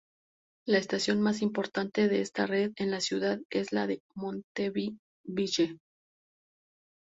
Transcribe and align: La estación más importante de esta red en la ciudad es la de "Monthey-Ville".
La 0.65 0.79
estación 0.79 1.21
más 1.21 1.43
importante 1.43 2.07
de 2.07 2.21
esta 2.21 2.47
red 2.47 2.71
en 2.77 2.89
la 2.89 3.01
ciudad 3.01 3.37
es 3.51 3.71
la 3.71 3.85
de 3.85 4.01
"Monthey-Ville". 4.15 5.77